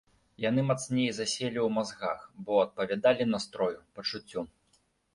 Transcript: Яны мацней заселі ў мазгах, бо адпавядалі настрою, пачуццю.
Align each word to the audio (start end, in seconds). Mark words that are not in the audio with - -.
Яны 0.49 0.61
мацней 0.69 1.09
заселі 1.19 1.59
ў 1.65 1.67
мазгах, 1.77 2.19
бо 2.49 2.59
адпавядалі 2.65 3.31
настрою, 3.37 3.73
пачуццю. 3.97 4.49